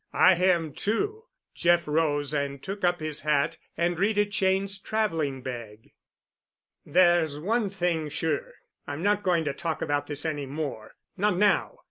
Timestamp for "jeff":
1.53-1.87